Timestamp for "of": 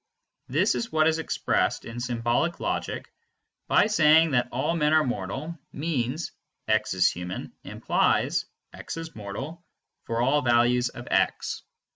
10.89-11.07